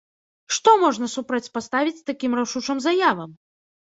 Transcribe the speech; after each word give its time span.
Што 0.55 0.71
можна 0.83 1.09
супрацьпаставіць 1.17 2.05
такім 2.11 2.31
рашучым 2.41 2.77
заявам? 2.87 3.31